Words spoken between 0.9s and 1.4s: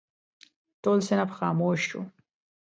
صنف